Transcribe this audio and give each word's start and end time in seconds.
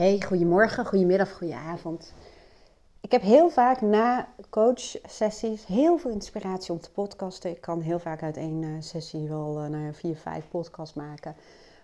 Hey, 0.00 0.20
goedemorgen, 0.20 0.86
goedemiddag, 0.86 1.32
goedenavond. 1.32 2.14
Ik 3.00 3.10
heb 3.10 3.22
heel 3.22 3.50
vaak 3.50 3.80
na 3.80 4.28
coachsessies 4.50 5.66
heel 5.66 5.98
veel 5.98 6.10
inspiratie 6.10 6.72
om 6.72 6.80
te 6.80 6.90
podcasten. 6.90 7.50
Ik 7.50 7.60
kan 7.60 7.80
heel 7.80 7.98
vaak 7.98 8.22
uit 8.22 8.36
één 8.36 8.62
eh, 8.62 8.70
sessie 8.78 9.28
wel 9.28 9.64
ja, 9.64 9.92
vier, 9.92 10.16
vijf 10.16 10.48
podcasts 10.48 10.94
maken. 10.94 11.36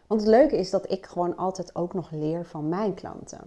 Want 0.06 0.20
het 0.20 0.30
leuke 0.30 0.56
is 0.56 0.70
dat 0.70 0.90
ik 0.90 1.06
gewoon 1.06 1.36
altijd 1.36 1.74
ook 1.74 1.94
nog 1.94 2.10
leer 2.10 2.44
van 2.44 2.68
mijn 2.68 2.94
klanten. 2.94 3.40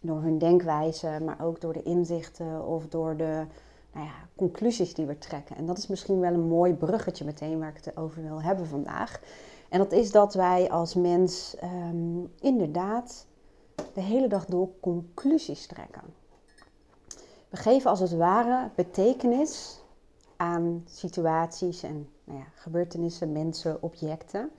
Door 0.00 0.22
hun 0.22 0.38
denkwijze, 0.38 1.18
maar 1.24 1.40
ook 1.40 1.60
door 1.60 1.72
de 1.72 1.82
inzichten 1.82 2.66
of 2.66 2.88
door 2.88 3.16
de 3.16 3.44
nou 3.92 4.06
ja, 4.06 4.14
conclusies 4.36 4.94
die 4.94 5.06
we 5.06 5.18
trekken. 5.18 5.56
En 5.56 5.66
dat 5.66 5.78
is 5.78 5.86
misschien 5.86 6.20
wel 6.20 6.32
een 6.32 6.48
mooi 6.48 6.74
bruggetje 6.74 7.24
meteen 7.24 7.58
waar 7.58 7.74
ik 7.76 7.84
het 7.84 7.96
over 7.96 8.22
wil 8.22 8.42
hebben 8.42 8.66
vandaag. 8.66 9.20
En 9.68 9.78
dat 9.78 9.92
is 9.92 10.10
dat 10.10 10.34
wij 10.34 10.70
als 10.70 10.94
mens 10.94 11.56
um, 11.62 12.32
inderdaad 12.40 13.26
de 13.94 14.00
hele 14.00 14.28
dag 14.28 14.44
door 14.44 14.68
conclusies 14.80 15.66
trekken. 15.66 16.02
We 17.48 17.56
geven 17.56 17.90
als 17.90 18.00
het 18.00 18.16
ware 18.16 18.70
betekenis 18.74 19.80
aan 20.36 20.82
situaties 20.86 21.82
en 21.82 22.08
nou 22.24 22.38
ja, 22.38 22.44
gebeurtenissen, 22.54 23.32
mensen, 23.32 23.82
objecten. 23.82 24.50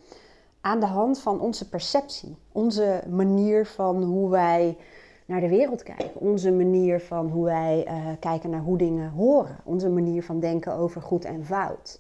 Aan 0.62 0.80
de 0.80 0.86
hand 0.86 1.20
van 1.20 1.40
onze 1.40 1.70
perceptie, 1.70 2.38
onze 2.52 3.04
manier 3.10 3.66
van 3.66 4.04
hoe 4.04 4.30
wij 4.30 4.78
naar 5.26 5.40
de 5.40 5.50
wereld 5.50 5.84
kijken, 5.84 6.16
onze 6.16 6.52
manier 6.52 7.00
van 7.00 7.30
hoe 7.30 7.46
wij 7.46 7.88
uh, 7.88 8.08
kijken 8.20 8.50
naar 8.50 8.62
hoe 8.62 8.78
dingen 8.78 9.12
horen, 9.12 9.58
onze 9.64 9.90
manier 9.90 10.24
van 10.24 10.40
denken 10.40 10.74
over 10.74 11.02
goed 11.02 11.26
en 11.26 11.46
fout. 11.46 12.00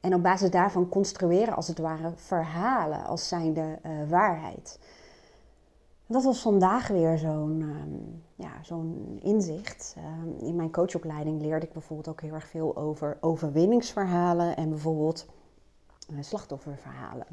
En 0.00 0.14
op 0.14 0.22
basis 0.22 0.50
daarvan 0.50 0.88
construeren 0.88 1.56
als 1.56 1.68
het 1.68 1.78
ware 1.78 2.12
verhalen 2.14 3.04
als 3.04 3.28
zijnde 3.28 3.60
uh, 3.60 3.90
waarheid 4.08 4.78
dat 6.12 6.24
was 6.24 6.40
vandaag 6.40 6.88
weer 6.88 7.18
zo'n 7.18 7.60
um, 7.60 8.22
ja, 8.34 8.52
inzicht. 9.18 9.96
Um, 9.98 10.38
in 10.38 10.56
mijn 10.56 10.70
coachopleiding 10.70 11.40
leerde 11.40 11.66
ik 11.66 11.72
bijvoorbeeld 11.72 12.08
ook 12.08 12.20
heel 12.20 12.34
erg 12.34 12.48
veel 12.48 12.76
over 12.76 13.18
overwinningsverhalen 13.20 14.56
en 14.56 14.68
bijvoorbeeld 14.68 15.26
uh, 16.10 16.22
slachtofferverhalen. 16.22 17.26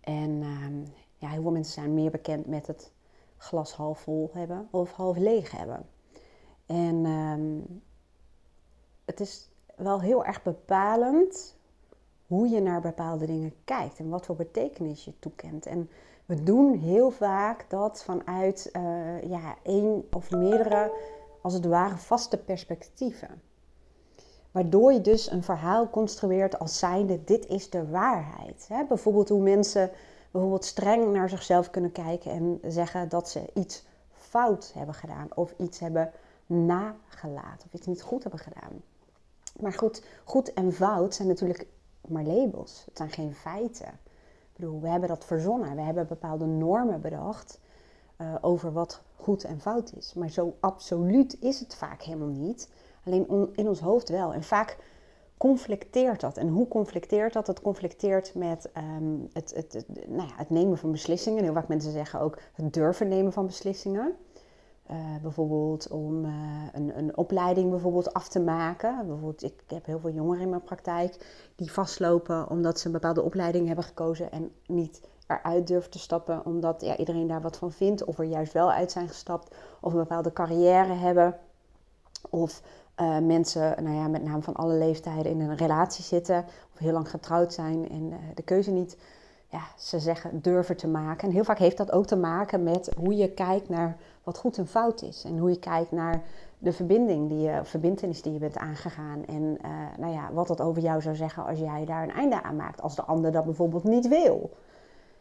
En 0.00 0.30
um, 0.30 0.84
ja, 1.16 1.28
heel 1.28 1.42
veel 1.42 1.50
mensen 1.50 1.72
zijn 1.72 1.94
meer 1.94 2.10
bekend 2.10 2.46
met 2.46 2.66
het 2.66 2.92
glas 3.36 3.74
half 3.74 4.00
vol 4.00 4.30
hebben 4.32 4.68
of 4.70 4.92
half 4.92 5.16
leeg 5.16 5.50
hebben. 5.50 5.86
En 6.66 7.04
het 9.04 9.20
is 9.20 9.50
wel 9.76 10.00
heel 10.00 10.24
erg 10.24 10.42
bepalend 10.42 11.56
hoe 12.26 12.48
je 12.48 12.60
naar 12.60 12.80
bepaalde 12.80 13.26
dingen 13.26 13.54
kijkt 13.64 13.98
en 13.98 14.08
wat 14.08 14.26
voor 14.26 14.36
betekenis 14.36 15.04
je 15.04 15.18
toekent. 15.18 15.66
En 15.66 15.90
we 16.30 16.42
doen 16.42 16.78
heel 16.78 17.10
vaak 17.10 17.64
dat 17.68 18.02
vanuit 18.02 18.70
uh, 18.72 19.22
ja, 19.22 19.56
één 19.62 20.08
of 20.16 20.30
meerdere, 20.30 20.92
als 21.42 21.54
het 21.54 21.64
ware, 21.64 21.96
vaste 21.96 22.38
perspectieven. 22.38 23.42
Waardoor 24.50 24.92
je 24.92 25.00
dus 25.00 25.30
een 25.30 25.42
verhaal 25.42 25.90
construeert 25.90 26.58
als 26.58 26.78
zijnde, 26.78 27.24
dit 27.24 27.46
is 27.46 27.70
de 27.70 27.88
waarheid. 27.88 28.66
Hè? 28.68 28.84
Bijvoorbeeld 28.84 29.28
hoe 29.28 29.42
mensen 29.42 29.90
bijvoorbeeld 30.30 30.64
streng 30.64 31.12
naar 31.12 31.28
zichzelf 31.28 31.70
kunnen 31.70 31.92
kijken 31.92 32.30
en 32.30 32.60
zeggen 32.72 33.08
dat 33.08 33.28
ze 33.28 33.50
iets 33.54 33.84
fout 34.12 34.72
hebben 34.74 34.94
gedaan. 34.94 35.28
Of 35.34 35.54
iets 35.56 35.78
hebben 35.78 36.12
nagelaten. 36.46 37.66
Of 37.66 37.72
iets 37.72 37.86
niet 37.86 38.02
goed 38.02 38.22
hebben 38.22 38.40
gedaan. 38.40 38.82
Maar 39.60 39.72
goed, 39.72 40.04
goed 40.24 40.52
en 40.52 40.72
fout 40.72 41.14
zijn 41.14 41.28
natuurlijk 41.28 41.66
maar 42.08 42.24
labels. 42.24 42.82
Het 42.86 42.96
zijn 42.96 43.10
geen 43.10 43.34
feiten 43.34 43.98
we 44.60 44.88
hebben 44.88 45.08
dat 45.08 45.24
verzonnen. 45.24 45.76
We 45.76 45.82
hebben 45.82 46.06
bepaalde 46.06 46.46
normen 46.46 47.00
bedacht 47.00 47.60
uh, 48.20 48.34
over 48.40 48.72
wat 48.72 49.02
goed 49.16 49.44
en 49.44 49.60
fout 49.60 49.92
is. 49.96 50.14
Maar 50.14 50.28
zo 50.28 50.56
absoluut 50.60 51.36
is 51.40 51.60
het 51.60 51.74
vaak 51.74 52.02
helemaal 52.02 52.28
niet. 52.28 52.70
Alleen 53.04 53.50
in 53.52 53.68
ons 53.68 53.80
hoofd 53.80 54.08
wel. 54.08 54.32
En 54.32 54.42
vaak 54.42 54.78
conflicteert 55.36 56.20
dat. 56.20 56.36
En 56.36 56.48
hoe 56.48 56.68
conflicteert 56.68 57.32
dat? 57.32 57.46
Het 57.46 57.60
conflicteert 57.60 58.34
met 58.34 58.70
um, 58.76 59.28
het, 59.32 59.52
het, 59.54 59.72
het, 59.72 60.08
nou 60.08 60.28
ja, 60.28 60.34
het 60.36 60.50
nemen 60.50 60.78
van 60.78 60.90
beslissingen. 60.90 61.42
Heel 61.42 61.52
vaak 61.52 61.68
mensen 61.68 61.92
zeggen 61.92 62.20
ook 62.20 62.38
het 62.52 62.72
durven 62.72 63.08
nemen 63.08 63.32
van 63.32 63.46
beslissingen. 63.46 64.16
Uh, 64.90 64.96
bijvoorbeeld 65.22 65.88
om 65.88 66.24
uh, 66.24 66.32
een, 66.72 66.98
een, 66.98 67.16
opleiding 67.16 67.70
bijvoorbeeld 67.70 68.12
af 68.12 68.28
te 68.28 68.40
maken. 68.40 68.96
Bijvoorbeeld, 69.06 69.42
ik 69.42 69.62
heb 69.66 69.86
heel 69.86 69.98
veel 69.98 70.10
jongeren 70.10 70.42
in 70.42 70.48
mijn 70.48 70.62
praktijk 70.62 71.26
die 71.56 71.72
vastlopen 71.72 72.48
omdat 72.48 72.80
ze 72.80 72.86
een 72.86 72.92
bepaalde 72.92 73.22
opleiding 73.22 73.66
hebben 73.66 73.84
gekozen 73.84 74.32
en 74.32 74.52
niet 74.66 75.00
eruit 75.26 75.66
durven 75.66 75.90
te 75.90 75.98
stappen 75.98 76.44
omdat 76.44 76.80
ja, 76.80 76.96
iedereen 76.96 77.26
daar 77.26 77.42
wat 77.42 77.56
van 77.56 77.72
vindt. 77.72 78.04
Of 78.04 78.18
er 78.18 78.24
juist 78.24 78.52
wel 78.52 78.72
uit 78.72 78.92
zijn 78.92 79.08
gestapt. 79.08 79.54
Of 79.80 79.92
een 79.92 79.98
bepaalde 79.98 80.32
carrière 80.32 80.92
hebben. 80.92 81.36
Of 82.30 82.62
uh, 83.00 83.18
mensen, 83.18 83.84
nou 83.84 83.96
ja, 83.96 84.08
met 84.08 84.22
name 84.22 84.42
van 84.42 84.54
alle 84.54 84.74
leeftijden, 84.74 85.32
in 85.32 85.40
een 85.40 85.56
relatie 85.56 86.04
zitten. 86.04 86.44
Of 86.72 86.78
heel 86.78 86.92
lang 86.92 87.10
getrouwd 87.10 87.52
zijn 87.52 87.88
en 87.88 88.12
de 88.34 88.42
keuze 88.42 88.70
niet 88.70 88.96
ja, 89.50 89.62
ze 89.78 89.98
zeggen 89.98 90.40
durven 90.42 90.76
te 90.76 90.88
maken. 90.88 91.28
En 91.28 91.34
heel 91.34 91.44
vaak 91.44 91.58
heeft 91.58 91.76
dat 91.76 91.92
ook 91.92 92.06
te 92.06 92.16
maken 92.16 92.62
met 92.62 92.90
hoe 92.96 93.16
je 93.16 93.30
kijkt 93.30 93.68
naar 93.68 93.96
wat 94.30 94.38
goed 94.38 94.58
en 94.58 94.66
fout 94.66 95.02
is. 95.02 95.24
En 95.24 95.38
hoe 95.38 95.50
je 95.50 95.58
kijkt 95.58 95.90
naar 95.90 96.22
de 96.58 96.72
verbinding 96.72 97.28
die 97.28 97.40
je, 97.40 97.60
verbindenis 97.62 98.22
die 98.22 98.32
je 98.32 98.38
bent 98.38 98.56
aangegaan. 98.56 99.24
En 99.26 99.58
uh, 99.64 99.70
nou 99.98 100.12
ja, 100.12 100.32
wat 100.32 100.46
dat 100.46 100.60
over 100.60 100.82
jou 100.82 101.00
zou 101.00 101.16
zeggen 101.16 101.46
als 101.46 101.58
jij 101.58 101.84
daar 101.84 102.02
een 102.02 102.12
einde 102.12 102.42
aan 102.42 102.56
maakt. 102.56 102.82
Als 102.82 102.96
de 102.96 103.02
ander 103.02 103.32
dat 103.32 103.44
bijvoorbeeld 103.44 103.84
niet 103.84 104.08
wil. 104.08 104.50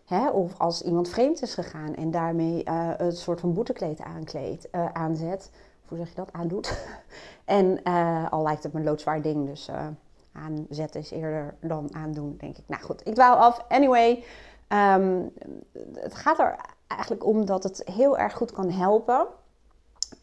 Hè? 0.06 0.30
Of 0.30 0.60
als 0.60 0.82
iemand 0.82 1.10
vreemd 1.10 1.42
is 1.42 1.54
gegaan 1.54 1.96
en 1.96 2.12
daarmee 2.12 2.64
uh, 2.66 2.90
een 2.98 3.12
soort 3.12 3.40
van 3.40 3.54
boetekleed 3.54 4.02
aankleedt, 4.02 4.68
uh, 4.72 4.86
aanzet. 4.94 5.52
Hoe 5.88 5.98
zeg 5.98 6.10
je 6.10 6.16
dat? 6.16 6.34
Aandoet. 6.34 6.86
en 7.46 7.84
al 8.30 8.44
lijkt 8.44 8.64
het 8.64 8.74
me 8.74 8.80
een 8.80 8.86
loodzwaar 8.86 9.22
ding, 9.22 9.46
dus 9.46 9.70
aanzetten 10.32 11.00
is 11.00 11.12
eerder 11.12 11.56
dan 11.62 11.96
aandoen, 11.96 12.36
denk 12.40 12.58
ik. 12.58 12.64
Nou 12.68 12.84
goed, 12.84 13.08
ik 13.08 13.14
dwaal 13.14 13.36
af. 13.36 13.66
Anyway, 13.68 14.24
um, 14.68 15.32
het 15.94 16.16
gaat 16.16 16.40
er 16.40 16.56
eigenlijk 16.90 17.26
om 17.26 17.46
dat 17.46 17.64
het 17.64 17.82
heel 17.86 18.18
erg 18.18 18.34
goed 18.34 18.52
kan 18.52 18.70
helpen. 18.70 19.28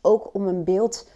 Ook 0.01 0.35
om 0.35 0.47
een 0.47 0.65
beeld 0.65 1.09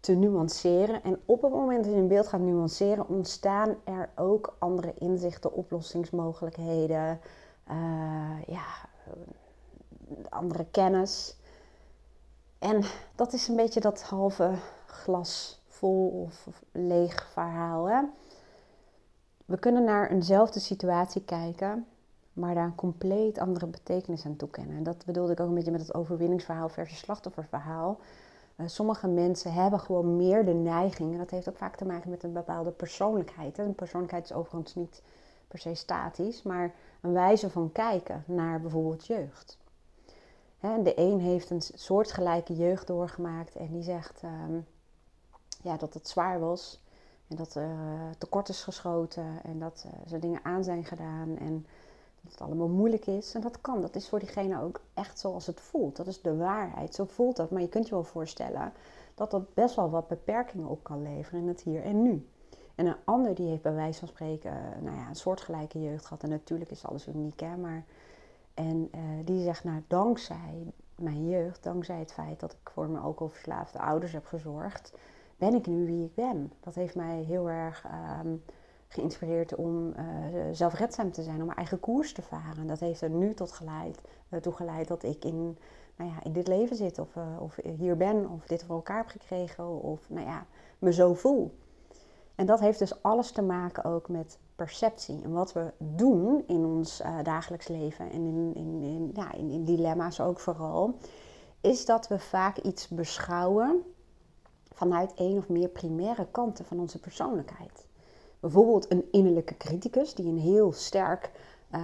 te 0.00 0.12
nuanceren. 0.12 1.02
En 1.02 1.20
op 1.24 1.42
het 1.42 1.52
moment 1.52 1.84
dat 1.84 1.92
je 1.92 1.98
een 1.98 2.08
beeld 2.08 2.28
gaat 2.28 2.40
nuanceren, 2.40 3.08
ontstaan 3.08 3.76
er 3.84 4.10
ook 4.14 4.56
andere 4.58 4.94
inzichten, 4.98 5.52
oplossingsmogelijkheden, 5.52 7.20
uh, 7.70 8.42
ja, 8.46 8.64
andere 10.28 10.66
kennis. 10.70 11.36
En 12.58 12.82
dat 13.14 13.32
is 13.32 13.48
een 13.48 13.56
beetje 13.56 13.80
dat 13.80 14.02
halve 14.02 14.54
glas 14.86 15.62
vol 15.66 16.08
of 16.08 16.48
leeg 16.72 17.28
verhaal. 17.32 17.88
Hè? 17.88 18.02
We 19.44 19.58
kunnen 19.58 19.84
naar 19.84 20.10
eenzelfde 20.10 20.60
situatie 20.60 21.24
kijken, 21.24 21.86
maar 22.36 22.54
daar 22.54 22.64
een 22.64 22.74
compleet 22.74 23.38
andere 23.38 23.66
betekenis 23.66 24.26
aan 24.26 24.36
toekennen. 24.36 24.76
En 24.76 24.82
dat 24.82 25.04
bedoelde 25.06 25.32
ik 25.32 25.40
ook 25.40 25.48
een 25.48 25.54
beetje 25.54 25.70
met 25.70 25.80
het 25.80 25.94
overwinningsverhaal 25.94 26.68
versus 26.68 26.98
slachtofferverhaal. 26.98 27.98
Uh, 28.56 28.66
sommige 28.68 29.08
mensen 29.08 29.52
hebben 29.52 29.80
gewoon 29.80 30.16
meer 30.16 30.44
de 30.44 30.54
neiging, 30.54 31.12
en 31.12 31.18
dat 31.18 31.30
heeft 31.30 31.48
ook 31.48 31.56
vaak 31.56 31.76
te 31.76 31.84
maken 31.84 32.10
met 32.10 32.22
een 32.22 32.32
bepaalde 32.32 32.70
persoonlijkheid. 32.70 33.58
Een 33.58 33.74
persoonlijkheid 33.74 34.24
is 34.24 34.32
overigens 34.32 34.74
niet 34.74 35.02
per 35.48 35.58
se 35.58 35.74
statisch, 35.74 36.42
maar 36.42 36.74
een 37.00 37.12
wijze 37.12 37.50
van 37.50 37.72
kijken 37.72 38.24
naar 38.26 38.60
bijvoorbeeld 38.60 39.06
jeugd. 39.06 39.58
Hè, 40.58 40.82
de 40.82 40.98
een 40.98 41.20
heeft 41.20 41.50
een 41.50 41.62
soortgelijke 41.62 42.54
jeugd 42.54 42.86
doorgemaakt 42.86 43.56
en 43.56 43.72
die 43.72 43.82
zegt 43.82 44.22
um, 44.22 44.66
ja, 45.62 45.76
dat 45.76 45.94
het 45.94 46.08
zwaar 46.08 46.40
was. 46.40 46.80
En 47.28 47.36
dat 47.36 47.54
er 47.54 47.68
uh, 47.68 48.10
tekort 48.18 48.48
is 48.48 48.62
geschoten 48.62 49.26
en 49.42 49.58
dat 49.58 49.86
uh, 49.86 50.12
er 50.12 50.20
dingen 50.20 50.40
aan 50.42 50.64
zijn 50.64 50.84
gedaan 50.84 51.38
en 51.38 51.66
dat 52.26 52.38
het 52.38 52.48
allemaal 52.48 52.68
moeilijk 52.68 53.06
is. 53.06 53.34
En 53.34 53.40
dat 53.40 53.60
kan, 53.60 53.80
dat 53.80 53.96
is 53.96 54.08
voor 54.08 54.18
diegene 54.18 54.62
ook 54.62 54.80
echt 54.94 55.18
zoals 55.18 55.46
het 55.46 55.60
voelt. 55.60 55.96
Dat 55.96 56.06
is 56.06 56.22
de 56.22 56.36
waarheid, 56.36 56.94
zo 56.94 57.04
voelt 57.04 57.36
dat. 57.36 57.50
Maar 57.50 57.60
je 57.60 57.68
kunt 57.68 57.88
je 57.88 57.94
wel 57.94 58.04
voorstellen 58.04 58.72
dat 59.14 59.30
dat 59.30 59.54
best 59.54 59.74
wel 59.74 59.90
wat 59.90 60.08
beperkingen 60.08 60.68
op 60.68 60.84
kan 60.84 61.02
leveren 61.02 61.40
in 61.40 61.48
het 61.48 61.60
hier 61.60 61.82
en 61.82 62.02
nu. 62.02 62.28
En 62.74 62.86
een 62.86 62.96
ander 63.04 63.34
die 63.34 63.48
heeft 63.48 63.62
bij 63.62 63.74
wijze 63.74 63.98
van 63.98 64.08
spreken 64.08 64.52
uh, 64.52 64.82
nou 64.82 64.96
ja, 64.96 65.08
een 65.08 65.14
soortgelijke 65.14 65.80
jeugd 65.80 66.04
gehad. 66.04 66.22
En 66.22 66.28
natuurlijk 66.28 66.70
is 66.70 66.86
alles 66.86 67.08
uniek, 67.08 67.40
hè. 67.40 67.56
Maar, 67.56 67.84
en 68.54 68.90
die 69.24 69.42
zegt, 69.42 69.64
nou 69.64 69.82
dankzij 69.86 70.72
mijn 70.94 71.28
jeugd, 71.28 71.62
dankzij 71.62 71.98
het 71.98 72.12
feit 72.12 72.40
dat 72.40 72.52
ik 72.52 72.70
voor 72.70 72.88
mijn 72.88 73.04
alcoholverslaafde 73.04 73.78
ouders 73.78 74.12
heb 74.12 74.26
gezorgd 74.26 74.92
ben 75.36 75.54
ik 75.54 75.66
nu 75.66 75.86
wie 75.86 76.04
ik 76.04 76.14
ben. 76.14 76.52
Dat 76.60 76.74
heeft 76.74 76.94
mij 76.94 77.22
heel 77.22 77.50
erg 77.50 77.84
um, 78.24 78.42
geïnspireerd 78.88 79.54
om 79.54 79.86
uh, 79.88 79.94
zelfredzaam 80.52 81.12
te 81.12 81.22
zijn, 81.22 81.38
om 81.40 81.44
mijn 81.44 81.56
eigen 81.58 81.80
koers 81.80 82.12
te 82.12 82.22
varen. 82.22 82.66
Dat 82.66 82.80
heeft 82.80 83.00
er 83.00 83.10
nu 83.10 83.34
tot 83.34 83.52
geleid, 83.52 84.00
uh, 84.30 84.40
toe 84.40 84.52
geleid 84.52 84.88
dat 84.88 85.02
ik 85.02 85.24
in, 85.24 85.58
nou 85.96 86.10
ja, 86.10 86.22
in 86.22 86.32
dit 86.32 86.48
leven 86.48 86.76
zit, 86.76 86.98
of, 86.98 87.16
uh, 87.16 87.22
of 87.40 87.56
hier 87.76 87.96
ben, 87.96 88.30
of 88.30 88.46
dit 88.46 88.64
voor 88.64 88.76
elkaar 88.76 88.96
heb 88.96 89.08
gekregen, 89.08 89.82
of 89.82 90.10
nou 90.10 90.26
ja, 90.26 90.46
me 90.78 90.92
zo 90.92 91.14
voel. 91.14 91.54
En 92.34 92.46
dat 92.46 92.60
heeft 92.60 92.78
dus 92.78 93.02
alles 93.02 93.30
te 93.30 93.42
maken 93.42 93.84
ook 93.84 94.08
met 94.08 94.38
perceptie. 94.56 95.22
En 95.22 95.32
wat 95.32 95.52
we 95.52 95.72
doen 95.78 96.44
in 96.46 96.64
ons 96.64 97.02
dagelijks 97.22 97.68
leven 97.68 98.10
en 98.10 98.24
in, 98.26 98.54
in, 98.54 98.82
in, 98.82 99.10
ja, 99.14 99.32
in, 99.32 99.50
in 99.50 99.64
dilemma's 99.64 100.20
ook 100.20 100.40
vooral, 100.40 100.98
is 101.60 101.84
dat 101.84 102.08
we 102.08 102.18
vaak 102.18 102.58
iets 102.58 102.88
beschouwen 102.88 103.82
vanuit 104.72 105.14
één 105.14 105.38
of 105.38 105.48
meer 105.48 105.68
primaire 105.68 106.26
kanten 106.30 106.64
van 106.64 106.80
onze 106.80 107.00
persoonlijkheid. 107.00 107.85
Bijvoorbeeld 108.40 108.90
een 108.92 109.04
innerlijke 109.10 109.56
criticus 109.56 110.14
die 110.14 110.26
een 110.26 110.38
heel 110.38 110.72
sterk 110.72 111.30
uh, 111.74 111.80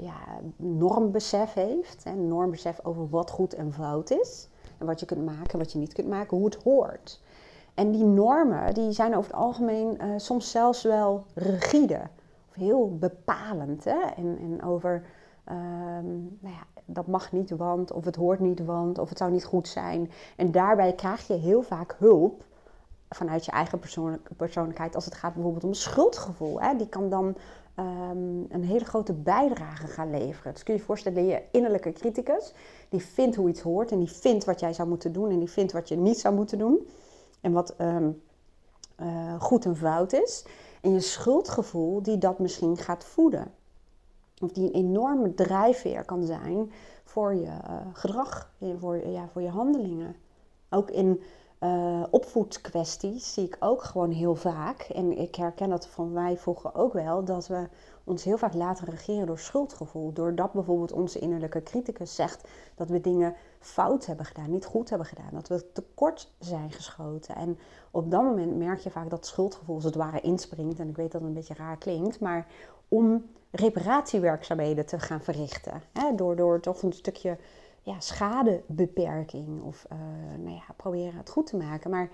ja, 0.00 0.18
normbesef 0.56 1.52
heeft. 1.52 2.02
Een 2.04 2.28
normbesef 2.28 2.80
over 2.82 3.08
wat 3.08 3.30
goed 3.30 3.54
en 3.54 3.72
fout 3.72 4.10
is. 4.10 4.48
En 4.78 4.86
wat 4.86 5.00
je 5.00 5.06
kunt 5.06 5.24
maken, 5.24 5.58
wat 5.58 5.72
je 5.72 5.78
niet 5.78 5.92
kunt 5.92 6.08
maken, 6.08 6.36
hoe 6.36 6.46
het 6.46 6.62
hoort. 6.62 7.22
En 7.74 7.90
die 7.90 8.04
normen 8.04 8.74
die 8.74 8.92
zijn 8.92 9.16
over 9.16 9.30
het 9.30 9.40
algemeen 9.40 9.98
uh, 10.00 10.08
soms 10.16 10.50
zelfs 10.50 10.82
wel 10.82 11.24
rigide. 11.34 12.00
Of 12.48 12.54
heel 12.54 12.96
bepalend. 12.98 13.84
Hè? 13.84 14.00
En, 14.16 14.38
en 14.40 14.62
over, 14.62 15.06
um, 15.50 16.38
nou 16.40 16.54
ja, 16.54 16.66
dat 16.84 17.06
mag 17.06 17.32
niet 17.32 17.50
want, 17.50 17.92
of 17.92 18.04
het 18.04 18.16
hoort 18.16 18.40
niet 18.40 18.64
want, 18.64 18.98
of 18.98 19.08
het 19.08 19.18
zou 19.18 19.30
niet 19.30 19.44
goed 19.44 19.68
zijn. 19.68 20.10
En 20.36 20.50
daarbij 20.50 20.92
krijg 20.92 21.26
je 21.26 21.34
heel 21.34 21.62
vaak 21.62 21.96
hulp 21.98 22.44
vanuit 23.14 23.44
je 23.44 23.50
eigen 23.50 23.80
persoonlijkheid 24.36 24.94
als 24.94 25.04
het 25.04 25.14
gaat 25.14 25.34
bijvoorbeeld 25.34 25.64
om 25.64 25.74
schuldgevoel. 25.74 26.60
Hè? 26.60 26.76
Die 26.76 26.88
kan 26.88 27.08
dan 27.08 27.36
um, 27.78 28.46
een 28.48 28.64
hele 28.64 28.84
grote 28.84 29.12
bijdrage 29.12 29.86
gaan 29.86 30.10
leveren. 30.10 30.52
Dus 30.52 30.62
kun 30.62 30.74
je 30.74 30.80
je 30.80 30.86
voorstellen, 30.86 31.26
je 31.26 31.42
innerlijke 31.50 31.92
criticus, 31.92 32.52
die 32.88 33.00
vindt 33.00 33.36
hoe 33.36 33.48
iets 33.48 33.60
hoort 33.60 33.90
en 33.90 33.98
die 33.98 34.10
vindt 34.10 34.44
wat 34.44 34.60
jij 34.60 34.72
zou 34.72 34.88
moeten 34.88 35.12
doen 35.12 35.30
en 35.30 35.38
die 35.38 35.50
vindt 35.50 35.72
wat 35.72 35.88
je 35.88 35.96
niet 35.96 36.18
zou 36.18 36.34
moeten 36.34 36.58
doen 36.58 36.88
en 37.40 37.52
wat 37.52 37.74
um, 37.80 38.22
uh, 39.00 39.40
goed 39.40 39.64
en 39.64 39.76
fout 39.76 40.12
is. 40.12 40.44
En 40.80 40.92
je 40.92 41.00
schuldgevoel 41.00 42.02
die 42.02 42.18
dat 42.18 42.38
misschien 42.38 42.76
gaat 42.76 43.04
voeden. 43.04 43.52
Of 44.42 44.52
die 44.52 44.64
een 44.64 44.72
enorme 44.72 45.34
drijfveer 45.34 46.04
kan 46.04 46.24
zijn 46.24 46.72
voor 47.04 47.34
je 47.34 47.46
uh, 47.46 47.80
gedrag, 47.92 48.52
voor, 48.78 49.08
ja, 49.08 49.28
voor 49.28 49.42
je 49.42 49.48
handelingen. 49.48 50.16
Ook 50.70 50.90
in 50.90 51.22
uh, 51.60 52.02
opvoedkwesties 52.10 53.32
zie 53.32 53.44
ik 53.44 53.56
ook 53.60 53.82
gewoon 53.82 54.10
heel 54.10 54.34
vaak. 54.34 54.80
En 54.80 55.18
ik 55.18 55.34
herken 55.34 55.68
dat 55.68 55.86
van 55.86 56.12
wij 56.12 56.36
vroeger 56.36 56.74
ook 56.74 56.92
wel. 56.92 57.24
Dat 57.24 57.46
we 57.46 57.68
ons 58.04 58.24
heel 58.24 58.38
vaak 58.38 58.54
laten 58.54 58.86
regeren 58.86 59.26
door 59.26 59.38
schuldgevoel. 59.38 60.12
Doordat 60.12 60.52
bijvoorbeeld 60.52 60.92
onze 60.92 61.18
innerlijke 61.18 61.62
criticus 61.62 62.14
zegt 62.14 62.48
dat 62.74 62.88
we 62.88 63.00
dingen 63.00 63.34
fout 63.58 64.06
hebben 64.06 64.26
gedaan, 64.26 64.50
niet 64.50 64.64
goed 64.64 64.88
hebben 64.88 65.06
gedaan. 65.06 65.30
Dat 65.32 65.48
we 65.48 65.72
tekort 65.72 66.30
zijn 66.38 66.72
geschoten. 66.72 67.36
En 67.36 67.58
op 67.90 68.10
dat 68.10 68.22
moment 68.22 68.56
merk 68.56 68.78
je 68.78 68.90
vaak 68.90 69.10
dat 69.10 69.26
schuldgevoel 69.26 69.74
als 69.74 69.84
het 69.84 69.94
ware 69.94 70.20
inspringt. 70.20 70.78
En 70.78 70.88
ik 70.88 70.96
weet 70.96 71.12
dat 71.12 71.20
het 71.20 71.30
een 71.30 71.36
beetje 71.36 71.54
raar 71.54 71.78
klinkt. 71.78 72.20
Maar 72.20 72.46
om 72.88 73.24
reparatiewerkzaamheden 73.50 74.86
te 74.86 74.98
gaan 74.98 75.20
verrichten. 75.20 75.82
Hè, 75.92 76.14
door, 76.14 76.36
door 76.36 76.60
toch 76.60 76.82
een 76.82 76.92
stukje 76.92 77.36
ja, 77.84 78.00
schadebeperking 78.00 79.62
of 79.62 79.86
uh, 79.92 79.98
nou 80.38 80.54
ja, 80.54 80.74
proberen 80.76 81.16
het 81.16 81.30
goed 81.30 81.46
te 81.46 81.56
maken. 81.56 81.90
Maar 81.90 82.10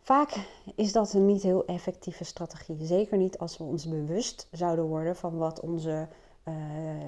vaak 0.00 0.46
is 0.74 0.92
dat 0.92 1.12
een 1.12 1.26
niet 1.26 1.42
heel 1.42 1.64
effectieve 1.64 2.24
strategie. 2.24 2.76
Zeker 2.80 3.18
niet 3.18 3.38
als 3.38 3.58
we 3.58 3.64
ons 3.64 3.88
bewust 3.88 4.48
zouden 4.50 4.84
worden 4.84 5.16
van 5.16 5.36
wat 5.36 5.60
onze 5.60 6.08
uh, 6.48 6.54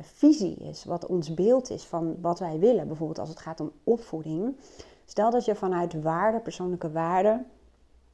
visie 0.03 0.57
is, 0.57 0.85
wat 0.85 1.07
ons 1.07 1.35
beeld 1.35 1.71
is 1.71 1.85
van 1.85 2.21
wat 2.21 2.39
wij 2.39 2.59
willen. 2.59 2.87
Bijvoorbeeld 2.87 3.19
als 3.19 3.29
het 3.29 3.41
gaat 3.41 3.61
om 3.61 3.73
opvoeding. 3.85 4.57
Stel 5.05 5.31
dat 5.31 5.45
je 5.45 5.55
vanuit 5.55 6.03
waarde, 6.03 6.41
persoonlijke 6.41 6.91
waarde, 6.91 7.45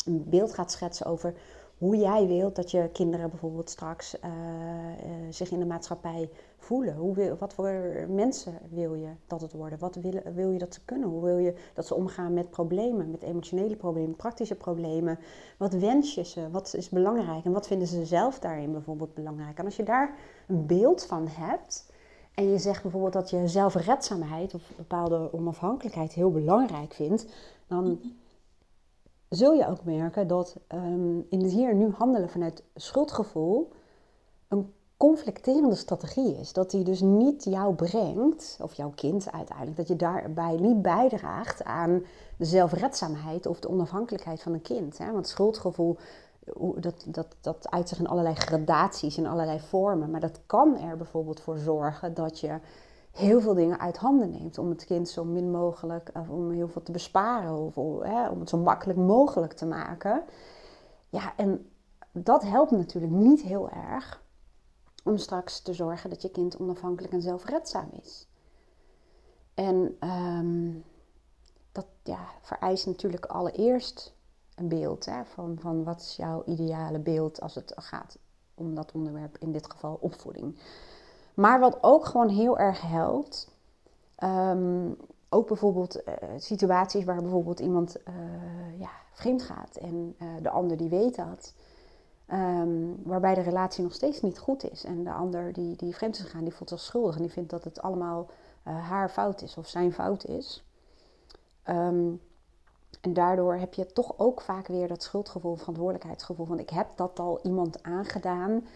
een 0.04 0.24
beeld 0.28 0.54
gaat 0.54 0.72
schetsen 0.72 1.06
over 1.06 1.34
hoe 1.82 1.96
jij 1.96 2.26
wilt 2.26 2.56
dat 2.56 2.70
je 2.70 2.88
kinderen 2.92 3.30
bijvoorbeeld 3.30 3.70
straks 3.70 4.14
uh, 4.14 4.30
uh, 4.30 5.26
zich 5.30 5.50
in 5.50 5.58
de 5.58 5.66
maatschappij 5.66 6.30
voelen. 6.56 6.96
Hoe 6.96 7.14
wil, 7.14 7.36
wat 7.36 7.54
voor 7.54 7.70
mensen 8.08 8.52
wil 8.70 8.94
je 8.94 9.08
dat 9.26 9.40
het 9.40 9.52
worden? 9.52 9.78
Wat 9.78 9.94
wil, 9.94 10.20
wil 10.34 10.50
je 10.50 10.58
dat 10.58 10.74
ze 10.74 10.84
kunnen? 10.84 11.08
Hoe 11.08 11.22
wil 11.22 11.38
je 11.38 11.54
dat 11.74 11.86
ze 11.86 11.94
omgaan 11.94 12.34
met 12.34 12.50
problemen, 12.50 13.10
met 13.10 13.22
emotionele 13.22 13.76
problemen, 13.76 14.16
praktische 14.16 14.54
problemen? 14.54 15.18
Wat 15.58 15.72
wens 15.72 16.14
je 16.14 16.24
ze? 16.24 16.50
Wat 16.50 16.74
is 16.74 16.88
belangrijk? 16.88 17.44
En 17.44 17.52
wat 17.52 17.66
vinden 17.66 17.88
ze 17.88 18.04
zelf 18.04 18.38
daarin 18.38 18.72
bijvoorbeeld 18.72 19.14
belangrijk? 19.14 19.58
En 19.58 19.64
als 19.64 19.76
je 19.76 19.82
daar 19.82 20.14
een 20.48 20.66
beeld 20.66 21.04
van 21.04 21.28
hebt 21.28 21.92
en 22.34 22.50
je 22.50 22.58
zegt 22.58 22.82
bijvoorbeeld 22.82 23.12
dat 23.12 23.30
je 23.30 23.48
zelfredzaamheid 23.48 24.54
of 24.54 24.72
bepaalde 24.76 25.32
onafhankelijkheid 25.32 26.12
heel 26.12 26.30
belangrijk 26.30 26.94
vindt, 26.94 27.26
dan 27.66 28.00
zul 29.34 29.52
je 29.52 29.68
ook 29.68 29.84
merken 29.84 30.26
dat 30.26 30.56
um, 30.74 31.26
in 31.28 31.42
het 31.42 31.52
hier 31.52 31.74
nu 31.74 31.90
handelen 31.90 32.28
vanuit 32.28 32.62
schuldgevoel 32.74 33.72
een 34.48 34.72
conflicterende 34.96 35.74
strategie 35.74 36.36
is. 36.36 36.52
Dat 36.52 36.70
die 36.70 36.84
dus 36.84 37.00
niet 37.00 37.44
jou 37.44 37.74
brengt, 37.74 38.58
of 38.62 38.74
jouw 38.74 38.92
kind 38.94 39.32
uiteindelijk, 39.32 39.76
dat 39.76 39.88
je 39.88 39.96
daarbij 39.96 40.56
niet 40.56 40.82
bijdraagt 40.82 41.64
aan 41.64 42.02
de 42.36 42.44
zelfredzaamheid 42.44 43.46
of 43.46 43.60
de 43.60 43.68
onafhankelijkheid 43.68 44.42
van 44.42 44.52
een 44.52 44.62
kind. 44.62 44.98
Hè? 44.98 45.12
Want 45.12 45.28
schuldgevoel, 45.28 45.96
dat, 46.76 47.04
dat, 47.06 47.26
dat 47.40 47.70
uit 47.70 47.88
zich 47.88 47.98
in 47.98 48.06
allerlei 48.06 48.34
gradaties, 48.34 49.18
in 49.18 49.26
allerlei 49.26 49.60
vormen. 49.60 50.10
Maar 50.10 50.20
dat 50.20 50.40
kan 50.46 50.78
er 50.78 50.96
bijvoorbeeld 50.96 51.40
voor 51.40 51.58
zorgen 51.58 52.14
dat 52.14 52.40
je 52.40 52.58
heel 53.12 53.40
veel 53.40 53.54
dingen 53.54 53.78
uit 53.78 53.96
handen 53.96 54.30
neemt. 54.30 54.58
Om 54.58 54.68
het 54.68 54.84
kind 54.84 55.08
zo 55.08 55.24
min 55.24 55.50
mogelijk, 55.50 56.10
of 56.14 56.28
om 56.28 56.50
heel 56.50 56.68
veel 56.68 56.82
te 56.82 56.92
besparen. 56.92 57.56
Of 57.56 57.74
hè, 58.02 58.28
om 58.28 58.40
het 58.40 58.48
zo 58.48 58.58
makkelijk 58.58 58.98
mogelijk 58.98 59.52
te 59.52 59.66
maken. 59.66 60.24
Ja, 61.08 61.36
en 61.36 61.70
dat 62.12 62.42
helpt 62.42 62.70
natuurlijk 62.70 63.12
niet 63.12 63.42
heel 63.42 63.70
erg 63.70 64.22
om 65.04 65.16
straks 65.16 65.60
te 65.60 65.74
zorgen 65.74 66.10
dat 66.10 66.22
je 66.22 66.30
kind 66.30 66.58
onafhankelijk 66.58 67.12
en 67.12 67.22
zelfredzaam 67.22 67.88
is. 68.02 68.28
En 69.54 69.96
um, 70.00 70.84
dat 71.72 71.86
ja, 72.02 72.28
vereist 72.40 72.86
natuurlijk 72.86 73.26
allereerst 73.26 74.14
een 74.54 74.68
beeld 74.68 75.04
hè, 75.04 75.24
van, 75.24 75.56
van 75.60 75.84
wat 75.84 76.00
is 76.00 76.16
jouw 76.16 76.44
ideale 76.44 76.98
beeld 76.98 77.40
als 77.40 77.54
het 77.54 77.72
gaat 77.76 78.18
om 78.54 78.74
dat 78.74 78.92
onderwerp, 78.92 79.38
in 79.38 79.52
dit 79.52 79.70
geval 79.70 79.98
opvoeding. 80.00 80.58
Maar 81.34 81.60
wat 81.60 81.78
ook 81.80 82.04
gewoon 82.04 82.28
heel 82.28 82.58
erg 82.58 82.80
helpt, 82.80 83.50
um, 84.24 84.96
ook 85.28 85.46
bijvoorbeeld 85.46 85.96
uh, 86.08 86.14
situaties 86.36 87.04
waar 87.04 87.22
bijvoorbeeld 87.22 87.60
iemand 87.60 87.96
uh, 88.08 88.80
ja, 88.80 88.90
vreemd 89.12 89.42
gaat 89.42 89.76
en 89.76 90.14
uh, 90.18 90.28
de 90.42 90.50
ander 90.50 90.76
die 90.76 90.88
weet 90.88 91.16
dat. 91.16 91.54
Um, 92.32 93.02
waarbij 93.02 93.34
de 93.34 93.40
relatie 93.40 93.82
nog 93.82 93.94
steeds 93.94 94.20
niet 94.20 94.38
goed 94.38 94.70
is. 94.70 94.84
En 94.84 95.04
de 95.04 95.12
ander 95.12 95.52
die, 95.52 95.76
die 95.76 95.94
vreemd 95.94 96.16
is 96.16 96.22
gegaan, 96.22 96.44
die 96.44 96.54
voelt 96.54 96.68
zich 96.68 96.80
schuldig. 96.80 97.16
En 97.16 97.22
die 97.22 97.30
vindt 97.30 97.50
dat 97.50 97.64
het 97.64 97.82
allemaal 97.82 98.26
haar 98.62 99.08
fout 99.08 99.42
is 99.42 99.56
of 99.56 99.68
zijn 99.68 99.92
fout 99.92 100.24
is. 100.24 100.64
Um, 101.68 102.20
en 103.00 103.12
daardoor 103.12 103.54
heb 103.54 103.74
je 103.74 103.86
toch 103.86 104.14
ook 104.16 104.40
vaak 104.40 104.66
weer 104.66 104.88
dat 104.88 105.02
schuldgevoel, 105.02 105.56
verantwoordelijkheidsgevoel. 105.56 106.46
Van 106.46 106.58
ik 106.58 106.70
heb 106.70 106.86
dat 106.96 107.18
al 107.18 107.40
iemand 107.42 107.82
aangedaan. 107.82 108.66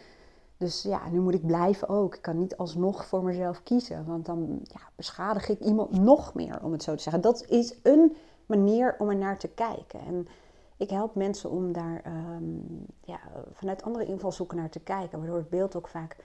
Dus 0.58 0.82
ja, 0.82 1.08
nu 1.08 1.20
moet 1.20 1.34
ik 1.34 1.46
blijven 1.46 1.88
ook. 1.88 2.14
Ik 2.14 2.22
kan 2.22 2.38
niet 2.38 2.56
alsnog 2.56 3.06
voor 3.06 3.22
mezelf 3.22 3.62
kiezen, 3.62 4.06
want 4.06 4.26
dan 4.26 4.60
ja, 4.62 4.80
beschadig 4.94 5.48
ik 5.48 5.60
iemand 5.60 5.90
nog 5.90 6.34
meer, 6.34 6.62
om 6.62 6.72
het 6.72 6.82
zo 6.82 6.94
te 6.94 7.02
zeggen. 7.02 7.22
Dat 7.22 7.44
is 7.48 7.78
een 7.82 8.16
manier 8.46 8.96
om 8.98 9.08
er 9.08 9.16
naar 9.16 9.38
te 9.38 9.48
kijken. 9.48 10.00
En 10.00 10.28
ik 10.76 10.90
help 10.90 11.14
mensen 11.14 11.50
om 11.50 11.72
daar 11.72 12.02
um, 12.06 12.86
ja, 13.00 13.20
vanuit 13.52 13.82
andere 13.82 14.04
invalshoeken 14.04 14.56
naar 14.56 14.70
te 14.70 14.80
kijken, 14.80 15.18
waardoor 15.18 15.36
het 15.36 15.48
beeld 15.48 15.76
ook 15.76 15.88
vaak 15.88 16.16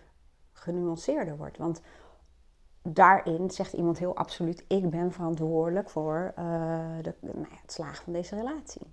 genuanceerder 0.53 1.37
wordt. 1.37 1.57
Want 1.57 1.81
daarin 2.81 3.51
zegt 3.51 3.73
iemand 3.73 3.97
heel 3.97 4.15
absoluut: 4.15 4.63
ik 4.67 4.89
ben 4.89 5.11
verantwoordelijk 5.11 5.89
voor 5.89 6.33
uh, 6.39 6.43
de, 7.01 7.13
nou 7.19 7.39
ja, 7.39 7.57
het 7.61 7.71
slagen 7.71 8.03
van 8.03 8.13
deze 8.13 8.35
relatie. 8.35 8.87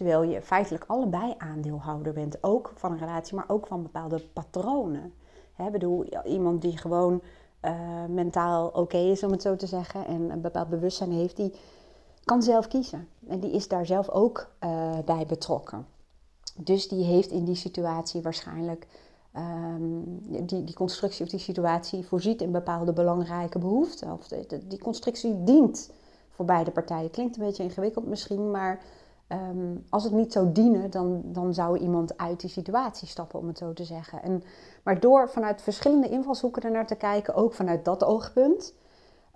Terwijl 0.00 0.22
je 0.22 0.42
feitelijk 0.42 0.84
allebei 0.86 1.34
aandeelhouder 1.38 2.12
bent, 2.12 2.42
ook 2.42 2.72
van 2.74 2.92
een 2.92 2.98
relatie, 2.98 3.34
maar 3.34 3.44
ook 3.48 3.66
van 3.66 3.82
bepaalde 3.82 4.20
patronen. 4.32 5.12
Hè, 5.52 5.70
bedoel, 5.70 6.04
iemand 6.24 6.62
die 6.62 6.76
gewoon 6.76 7.20
uh, 7.62 7.72
mentaal 8.08 8.68
oké 8.68 8.96
is, 8.96 9.22
om 9.22 9.30
het 9.30 9.42
zo 9.42 9.56
te 9.56 9.66
zeggen, 9.66 10.06
en 10.06 10.30
een 10.30 10.40
bepaald 10.40 10.68
bewustzijn 10.68 11.12
heeft, 11.12 11.36
die 11.36 11.54
kan 12.24 12.42
zelf 12.42 12.68
kiezen. 12.68 13.08
En 13.28 13.40
die 13.40 13.50
is 13.50 13.68
daar 13.68 13.86
zelf 13.86 14.08
ook 14.08 14.50
uh, 14.64 14.98
bij 15.04 15.26
betrokken. 15.26 15.86
Dus 16.56 16.88
die 16.88 17.04
heeft 17.04 17.30
in 17.30 17.44
die 17.44 17.54
situatie 17.54 18.22
waarschijnlijk 18.22 18.86
um, 19.36 20.18
die, 20.46 20.64
die 20.64 20.74
constructie 20.74 21.24
of 21.24 21.30
die 21.30 21.40
situatie 21.40 22.06
voorziet 22.06 22.42
in 22.42 22.52
bepaalde 22.52 22.92
belangrijke 22.92 23.58
behoeften. 23.58 24.12
Of 24.12 24.26
die 24.64 24.78
constructie 24.78 25.44
dient 25.44 25.90
voor 26.30 26.44
beide 26.44 26.70
partijen. 26.70 27.10
Klinkt 27.10 27.36
een 27.36 27.44
beetje 27.44 27.62
ingewikkeld 27.62 28.06
misschien, 28.06 28.50
maar 28.50 28.80
Um, 29.32 29.84
als 29.88 30.04
het 30.04 30.12
niet 30.12 30.32
zou 30.32 30.52
dienen, 30.52 30.90
dan, 30.90 31.22
dan 31.24 31.54
zou 31.54 31.78
iemand 31.78 32.18
uit 32.18 32.40
die 32.40 32.50
situatie 32.50 33.08
stappen, 33.08 33.38
om 33.38 33.46
het 33.46 33.58
zo 33.58 33.72
te 33.72 33.84
zeggen. 33.84 34.22
En, 34.22 34.42
maar 34.82 35.00
door 35.00 35.28
vanuit 35.28 35.62
verschillende 35.62 36.08
invalshoeken 36.08 36.62
ernaar 36.62 36.86
te 36.86 36.94
kijken, 36.94 37.34
ook 37.34 37.54
vanuit 37.54 37.84
dat 37.84 38.04
oogpunt. 38.04 38.74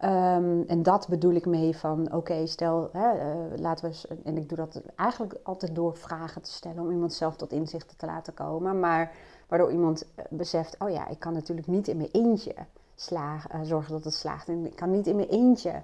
Um, 0.04 0.64
en 0.66 0.82
dat 0.82 1.08
bedoel 1.08 1.32
ik 1.32 1.46
mee 1.46 1.76
van, 1.76 2.12
oké, 2.12 2.46
stel, 2.46 2.88
hè, 2.92 3.14
uh, 3.14 3.58
laten 3.58 3.90
we, 3.90 4.18
en 4.24 4.36
ik 4.36 4.48
doe 4.48 4.58
dat 4.58 4.82
eigenlijk 4.96 5.40
altijd 5.42 5.74
door 5.74 5.96
vragen 5.96 6.42
te 6.42 6.52
stellen 6.52 6.82
om 6.82 6.90
iemand 6.90 7.12
zelf 7.12 7.36
tot 7.36 7.52
inzichten 7.52 7.96
te 7.96 8.06
laten 8.06 8.34
komen. 8.34 8.80
Maar 8.80 9.12
Waardoor 9.48 9.72
iemand 9.72 10.06
beseft, 10.30 10.76
oh 10.78 10.90
ja, 10.90 11.08
ik 11.08 11.18
kan 11.18 11.32
natuurlijk 11.32 11.66
niet 11.66 11.88
in 11.88 11.96
mijn 11.96 12.08
eentje 12.12 12.54
slagen, 12.94 13.66
zorgen 13.66 13.92
dat 13.92 14.04
het 14.04 14.14
slaagt. 14.14 14.48
Ik 14.48 14.76
kan 14.76 14.90
niet 14.90 15.06
in 15.06 15.16
mijn 15.16 15.28
eentje 15.28 15.82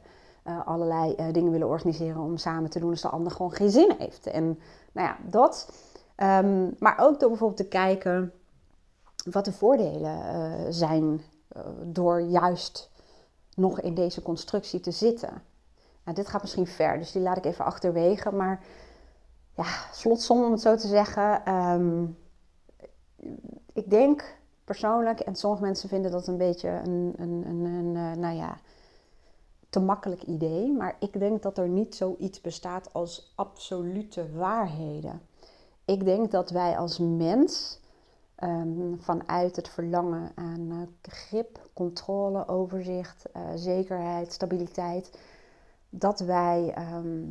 allerlei 0.64 1.32
dingen 1.32 1.52
willen 1.52 1.68
organiseren 1.68 2.22
om 2.22 2.36
samen 2.36 2.70
te 2.70 2.78
doen 2.78 2.90
als 2.90 3.00
de 3.00 3.08
ander 3.08 3.32
gewoon 3.32 3.52
geen 3.52 3.70
zin 3.70 3.94
heeft. 3.98 4.26
En 4.26 4.58
nou 4.92 5.08
ja, 5.08 5.16
dat. 5.26 5.72
Ehm, 6.14 6.70
maar 6.78 6.98
ook 6.98 7.20
door 7.20 7.28
bijvoorbeeld 7.28 7.60
te 7.60 7.68
kijken 7.68 8.32
wat 9.30 9.44
de 9.44 9.52
voordelen 9.52 10.74
zijn 10.74 11.20
door 11.82 12.20
juist 12.20 12.90
nog 13.54 13.80
in 13.80 13.94
deze 13.94 14.22
constructie 14.22 14.80
te 14.80 14.90
zitten. 14.90 15.42
Nou, 16.04 16.16
dit 16.16 16.28
gaat 16.28 16.42
misschien 16.42 16.66
ver, 16.66 16.98
dus 16.98 17.12
die 17.12 17.22
laat 17.22 17.36
ik 17.36 17.44
even 17.44 17.64
achterwege. 17.64 18.32
Maar 18.32 18.60
ja, 19.54 19.66
slotsom 19.92 20.44
om 20.44 20.50
het 20.50 20.60
zo 20.60 20.76
te 20.76 20.86
zeggen. 20.86 21.44
Ehm, 21.44 22.04
ik 23.72 23.90
denk 23.90 24.38
persoonlijk, 24.64 25.20
en 25.20 25.36
sommige 25.36 25.62
mensen 25.62 25.88
vinden 25.88 26.10
dat 26.10 26.26
een 26.26 26.36
beetje 26.36 26.68
een, 26.68 27.12
een, 27.16 27.44
een, 27.46 27.64
een, 27.64 27.96
eh, 27.96 28.18
nou 28.18 28.36
ja, 28.36 28.58
te 29.70 29.80
makkelijk 29.80 30.22
idee. 30.22 30.72
Maar 30.72 30.96
ik 30.98 31.18
denk 31.18 31.42
dat 31.42 31.58
er 31.58 31.68
niet 31.68 31.94
zoiets 31.94 32.40
bestaat 32.40 32.92
als 32.92 33.32
absolute 33.34 34.32
waarheden. 34.32 35.20
Ik 35.84 36.04
denk 36.04 36.30
dat 36.30 36.50
wij 36.50 36.78
als 36.78 36.98
mens 36.98 37.80
ehm, 38.34 38.96
vanuit 38.98 39.56
het 39.56 39.68
verlangen 39.68 40.32
aan 40.34 40.60
uh, 40.60 40.82
grip, 41.02 41.68
controle, 41.72 42.48
overzicht, 42.48 43.24
uh, 43.36 43.42
zekerheid, 43.54 44.32
stabiliteit, 44.32 45.18
dat 45.90 46.20
wij 46.20 46.72
ehm, 46.74 47.26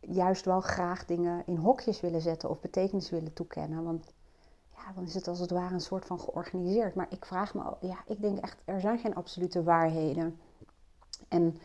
juist 0.00 0.44
wel 0.44 0.60
graag 0.60 1.04
dingen 1.04 1.42
in 1.46 1.56
hokjes 1.56 2.00
willen 2.00 2.20
zetten 2.20 2.50
of 2.50 2.60
betekenis 2.60 3.10
willen 3.10 3.32
toekennen. 3.32 3.84
Want 3.84 4.12
ja, 4.76 4.92
dan 4.94 5.04
is 5.04 5.14
het 5.14 5.28
als 5.28 5.38
het 5.38 5.50
ware 5.50 5.74
een 5.74 5.80
soort 5.80 6.04
van 6.04 6.20
georganiseerd. 6.20 6.94
Maar 6.94 7.06
ik 7.10 7.24
vraag 7.24 7.54
me, 7.54 7.62
ja, 7.80 7.96
ik 8.06 8.20
denk 8.20 8.38
echt, 8.38 8.62
er 8.64 8.80
zijn 8.80 8.98
geen 8.98 9.14
absolute 9.14 9.62
waarheden. 9.62 10.38
En 11.28 11.58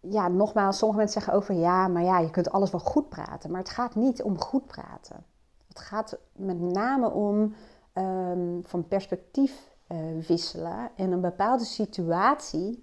ja, 0.00 0.28
nogmaals, 0.28 0.78
sommige 0.78 1.00
mensen 1.00 1.20
zeggen 1.20 1.40
over 1.40 1.54
ja, 1.54 1.88
maar 1.88 2.02
ja, 2.02 2.18
je 2.18 2.30
kunt 2.30 2.50
alles 2.50 2.70
wel 2.70 2.80
goed 2.80 3.08
praten. 3.08 3.50
Maar 3.50 3.60
het 3.60 3.70
gaat 3.70 3.94
niet 3.94 4.22
om 4.22 4.40
goed 4.40 4.66
praten. 4.66 5.24
Het 5.68 5.78
gaat 5.78 6.18
met 6.32 6.60
name 6.60 7.10
om 7.10 7.54
um, 7.94 8.60
van 8.64 8.88
perspectief 8.88 9.70
uh, 9.88 10.26
wisselen 10.26 10.90
en 10.96 11.12
een 11.12 11.20
bepaalde 11.20 11.64
situatie 11.64 12.82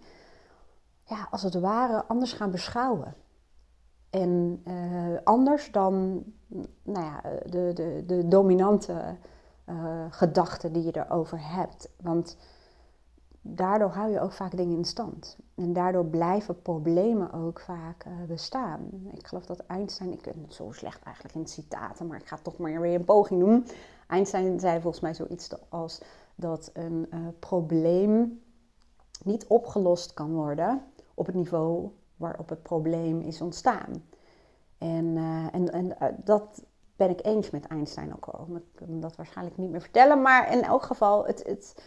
ja, 1.04 1.28
als 1.32 1.44
het 1.44 1.60
ware 1.60 2.06
anders 2.08 2.34
gaan 2.34 2.52
beschouwen. 2.52 3.16
En 4.10 4.62
uh, 4.68 5.18
anders 5.24 5.72
dan 5.72 6.24
nou 6.84 7.06
ja, 7.06 7.22
de, 7.46 7.72
de, 7.74 8.04
de 8.06 8.28
dominante 8.28 9.16
uh, 9.66 10.06
gedachten 10.10 10.74
die 10.74 10.84
je 10.84 10.98
erover 10.98 11.40
hebt. 11.42 11.90
Want 12.02 12.38
daardoor 13.56 13.90
hou 13.90 14.12
je 14.12 14.20
ook 14.20 14.32
vaak 14.32 14.58
dingen 14.58 14.78
in 14.78 14.86
stand. 14.86 15.38
En 15.56 15.74
daardoor 15.74 16.06
blijven 16.06 16.62
problemen 16.62 17.34
ook 17.34 17.60
vaak 17.60 18.06
uh, 18.06 18.14
bestaan. 18.28 18.90
Ik 19.14 19.28
geloof 19.28 19.46
dat 19.46 19.66
Einstein, 19.66 20.12
ik 20.12 20.22
ben 20.22 20.46
zo 20.48 20.72
slecht 20.72 21.04
eigenlijk 21.04 21.36
in 21.36 21.48
citaten, 21.48 22.08
maar 22.08 22.20
ik 22.20 22.28
ga 22.28 22.38
toch 22.42 22.58
maar 22.58 22.82
weer 22.82 22.96
een 22.96 23.06
poging 23.06 23.40
doen. 23.40 23.68
Einstein 24.08 24.60
zei 24.60 24.82
volgens 24.82 25.02
mij 25.02 25.14
zoiets 25.14 25.50
als 25.70 26.02
dat 26.36 26.72
een 26.74 27.08
probleem 27.40 28.42
niet 29.24 29.48
opgelost 29.48 30.14
kan 30.14 30.34
worden 30.34 30.82
op 31.14 31.26
het 31.26 31.36
niveau 31.36 31.90
waarop 32.16 32.50
het 32.50 32.64
probleem 32.64 33.22
is 33.22 33.42
ontstaan. 33.42 34.04
En, 34.78 35.18
en, 35.52 35.72
en 35.72 35.98
dat 36.24 36.64
ben 36.98 37.10
ik 37.10 37.26
eens 37.26 37.50
met 37.50 37.68
Einstein 37.68 38.16
ook 38.16 38.26
al. 38.26 38.48
Ik 38.56 38.64
kan 38.76 39.00
dat 39.00 39.16
waarschijnlijk 39.16 39.58
niet 39.58 39.70
meer 39.70 39.82
vertellen, 39.82 40.22
maar 40.22 40.52
in 40.52 40.62
elk 40.64 40.84
geval, 40.84 41.26
het, 41.26 41.44
het, 41.46 41.84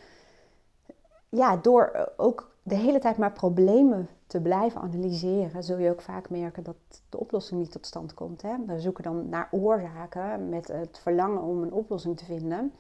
ja, 1.31 1.57
door 1.57 2.13
ook 2.17 2.51
de 2.63 2.75
hele 2.75 2.99
tijd 2.99 3.17
maar 3.17 3.33
problemen 3.33 4.09
te 4.27 4.41
blijven 4.41 4.81
analyseren, 4.81 5.65
zul 5.65 5.79
je 5.79 5.91
ook 5.91 6.01
vaak 6.01 6.31
merken 6.31 6.63
dat 6.63 6.77
de 7.09 7.19
oplossing 7.19 7.61
niet 7.61 7.73
tot 7.73 7.87
stand 7.87 8.15
komt. 8.15 8.43
Hè? 8.43 8.55
We 8.67 8.81
zoeken 8.81 9.05
dan 9.05 9.29
naar 9.29 9.49
oorzaken 9.51 10.49
met 10.49 10.69
het 10.69 10.99
verlangen 10.99 11.43
om 11.43 11.63
een 11.63 11.73
oplossing 11.73 12.17
te 12.17 12.25
vinden. 12.25 12.73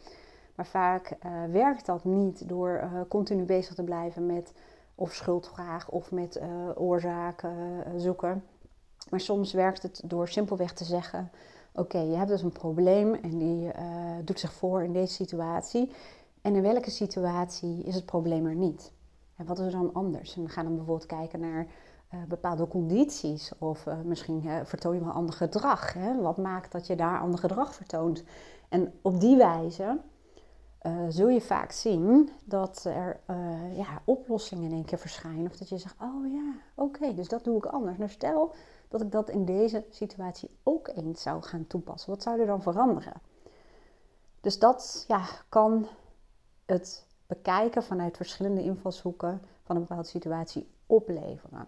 Maar 0.55 0.67
vaak 0.67 1.11
uh, 1.11 1.33
werkt 1.53 1.87
dat 1.87 2.05
niet 2.05 2.49
door 2.49 2.89
continu 3.09 3.45
bezig 3.45 3.75
te 3.75 3.85
blijven 3.85 4.27
met 4.27 4.53
of 4.95 5.13
schuldvraag 5.13 5.91
of 5.91 6.11
met 6.11 6.41
oorzaken 6.75 7.55
zoeken. 7.97 8.45
Maar 9.11 9.21
soms 9.21 9.53
werkt 9.53 9.83
het 9.83 10.03
door 10.05 10.29
simpelweg 10.29 10.73
te 10.73 10.85
zeggen: 10.85 11.31
Oké, 11.73 11.99
je 11.99 12.17
hebt 12.17 12.29
dus 12.29 12.43
een 12.43 12.53
probleem 12.53 13.15
en 13.15 13.39
die 13.39 13.71
doet 14.25 14.41
zich 14.41 14.53
voor 14.53 14.83
in 14.83 14.93
deze 14.93 15.15
situatie. 15.15 15.93
En 16.43 16.55
in 16.55 16.63
welke 16.63 16.91
situatie 16.91 17.83
is 17.83 17.95
het 17.95 18.07
probleem 18.07 18.47
er 18.47 18.55
niet? 18.55 18.93
En 19.37 19.47
wat 19.47 19.59
is 19.59 19.65
er 19.65 19.71
dan 19.73 19.95
anders? 19.95 20.37
En 20.37 20.43
we 20.43 20.49
gaan 20.49 20.65
dan 20.65 20.77
bijvoorbeeld 20.77 21.07
kijken 21.07 21.41
naar 21.41 21.67
bepaalde 22.29 22.69
condities 22.69 23.53
of 23.59 23.87
misschien 24.05 24.43
vertoon 24.65 24.95
je 24.95 25.01
wel 25.05 25.13
ander 25.13 25.35
gedrag. 25.35 25.93
Hè? 25.93 26.21
Wat 26.21 26.37
maakt 26.37 26.73
dat 26.73 26.87
je 26.87 26.97
daar 26.97 27.21
ander 27.21 27.39
gedrag 27.39 27.75
vertoont? 27.75 28.25
En 28.69 28.93
op 29.03 29.21
die 29.21 29.37
wijze 29.37 30.01
zul 31.09 31.29
je 31.29 31.41
vaak 31.41 31.73
zien 31.73 32.31
dat 32.45 32.85
er 32.85 33.21
ja, 33.77 34.03
oplossingen 34.05 34.65
in 34.65 34.73
één 34.73 34.85
keer 34.85 34.99
verschijnen. 34.99 35.47
Of 35.47 35.57
dat 35.57 35.69
je 35.69 35.79
zegt, 35.79 35.97
oh 36.01 36.33
ja, 36.33 36.55
oké, 36.75 37.15
dus 37.15 37.29
dat 37.29 37.45
doe 37.45 37.57
ik 37.57 37.67
anders. 37.67 37.99
Nou 37.99 38.11
stel 38.11 38.55
dat 38.89 39.01
ik 39.01 39.13
dat 39.13 39.31
in 39.31 39.45
deze 39.45 39.85
situatie 39.91 40.51
ook 40.63 40.89
eens 40.95 41.23
zou 41.23 41.43
gaan 41.43 41.67
toepassen. 41.67 42.11
Wat 42.11 42.23
zou 42.23 42.41
er 42.41 42.47
dan 42.47 42.63
veranderen? 42.63 43.21
Dus 44.41 44.59
dat 44.59 45.05
ja, 45.09 45.25
kan 45.49 45.87
het 46.71 47.07
bekijken 47.27 47.83
vanuit 47.83 48.17
verschillende 48.17 48.63
invalshoeken 48.63 49.43
van 49.63 49.77
een 49.77 49.83
bepaalde 49.83 50.09
situatie 50.09 50.69
opleveren. 50.87 51.67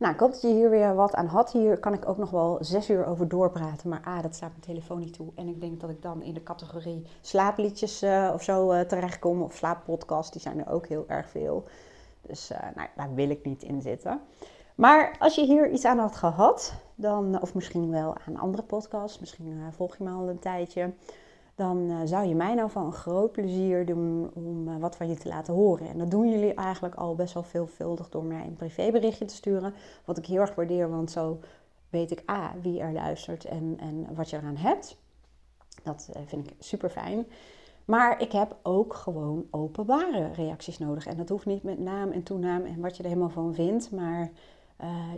Nou, 0.00 0.14
ik 0.14 0.20
hoop 0.20 0.30
dat 0.30 0.40
je 0.40 0.48
hier 0.48 0.70
weer 0.70 0.94
wat 0.94 1.14
aan 1.14 1.26
had. 1.26 1.52
Hier 1.52 1.78
kan 1.78 1.92
ik 1.92 2.08
ook 2.08 2.16
nog 2.16 2.30
wel 2.30 2.58
zes 2.60 2.90
uur 2.90 3.06
over 3.06 3.28
doorpraten. 3.28 3.88
Maar 3.88 4.02
ah, 4.04 4.22
dat 4.22 4.34
staat 4.34 4.50
mijn 4.50 4.60
telefoon 4.60 4.98
niet 4.98 5.12
toe. 5.12 5.32
En 5.34 5.48
ik 5.48 5.60
denk 5.60 5.80
dat 5.80 5.90
ik 5.90 6.02
dan 6.02 6.22
in 6.22 6.34
de 6.34 6.42
categorie 6.42 7.06
slaapliedjes 7.20 8.02
uh, 8.02 8.30
of 8.34 8.42
zo 8.42 8.72
uh, 8.72 8.80
terechtkom. 8.80 9.42
Of 9.42 9.54
slaappodcast, 9.54 10.32
die 10.32 10.40
zijn 10.40 10.58
er 10.58 10.72
ook 10.72 10.86
heel 10.86 11.04
erg 11.08 11.30
veel. 11.30 11.64
Dus 12.20 12.50
uh, 12.50 12.58
nou, 12.74 12.88
daar 12.96 13.14
wil 13.14 13.30
ik 13.30 13.44
niet 13.44 13.62
in 13.62 13.82
zitten. 13.82 14.20
Maar 14.74 15.16
als 15.18 15.34
je 15.34 15.44
hier 15.44 15.70
iets 15.70 15.84
aan 15.84 15.98
had 15.98 16.16
gehad, 16.16 16.74
dan, 16.94 17.40
of 17.40 17.54
misschien 17.54 17.90
wel 17.90 18.14
aan 18.26 18.36
andere 18.36 18.62
podcasts, 18.62 19.18
misschien 19.18 19.62
volg 19.70 19.96
je 19.96 20.04
me 20.04 20.10
al 20.10 20.28
een 20.28 20.38
tijdje 20.38 20.92
dan 21.60 21.90
uh, 21.90 21.96
zou 22.04 22.26
je 22.26 22.34
mij 22.34 22.54
nou 22.54 22.70
van 22.70 22.86
een 22.86 22.92
groot 22.92 23.32
plezier 23.32 23.86
doen 23.86 24.30
om 24.34 24.68
uh, 24.68 24.76
wat 24.76 24.96
van 24.96 25.08
je 25.08 25.14
te 25.14 25.28
laten 25.28 25.54
horen. 25.54 25.88
En 25.88 25.98
dat 25.98 26.10
doen 26.10 26.30
jullie 26.30 26.54
eigenlijk 26.54 26.94
al 26.94 27.14
best 27.14 27.34
wel 27.34 27.42
veelvuldig 27.42 28.08
door 28.08 28.24
mij 28.24 28.44
een 28.44 28.54
privéberichtje 28.54 29.24
te 29.24 29.34
sturen. 29.34 29.74
Wat 30.04 30.18
ik 30.18 30.26
heel 30.26 30.40
erg 30.40 30.54
waardeer, 30.54 30.90
want 30.90 31.10
zo 31.10 31.38
weet 31.90 32.10
ik 32.10 32.30
A, 32.30 32.54
wie 32.62 32.80
er 32.80 32.92
luistert 32.92 33.44
en, 33.44 33.76
en 33.80 34.14
wat 34.14 34.30
je 34.30 34.36
eraan 34.36 34.56
hebt. 34.56 34.98
Dat 35.82 36.10
uh, 36.16 36.22
vind 36.26 36.46
ik 36.46 36.54
super 36.58 36.90
fijn. 36.90 37.26
Maar 37.84 38.20
ik 38.20 38.32
heb 38.32 38.56
ook 38.62 38.94
gewoon 38.94 39.46
openbare 39.50 40.32
reacties 40.32 40.78
nodig. 40.78 41.06
En 41.06 41.16
dat 41.16 41.28
hoeft 41.28 41.46
niet 41.46 41.62
met 41.62 41.78
naam 41.78 42.10
en 42.10 42.22
toenaam 42.22 42.64
en 42.64 42.80
wat 42.80 42.96
je 42.96 43.02
er 43.02 43.08
helemaal 43.08 43.30
van 43.30 43.54
vindt. 43.54 43.90
Maar 43.90 44.30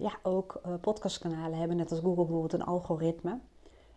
ja, 0.01 0.13
ook 0.23 0.61
podcastkanalen 0.81 1.59
hebben, 1.59 1.77
net 1.77 1.91
als 1.91 2.01
Google 2.01 2.25
bijvoorbeeld, 2.25 2.53
een 2.53 2.65
algoritme 2.65 3.39